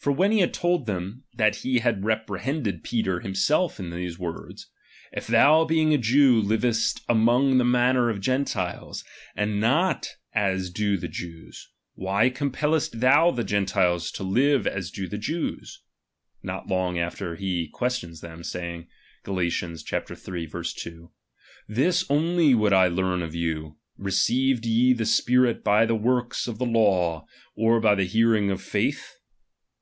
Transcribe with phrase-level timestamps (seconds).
[0.00, 4.66] For wheu he had told them, that he had reprehended Peter himself in these words:■
[5.12, 9.04] If thou being a Jeiv, Ihest after the vumner of Gentiles,
[9.36, 15.06] and not as do the Jews; why compellest thou the Gentiles to live as do
[15.06, 15.82] the Jews:
[16.42, 18.86] not long after be questions them, saying
[19.26, 19.38] {Gal.
[19.38, 19.50] iii.
[19.50, 21.10] 2):
[21.68, 26.56] This only would I learn of you: received ye the Spirit by tlie works of
[26.56, 29.18] the law, or by the hearing of faith